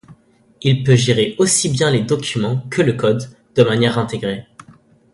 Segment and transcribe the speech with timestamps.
[0.63, 4.47] Il peut gérer aussi bien les documents que le code, de manière intégrée.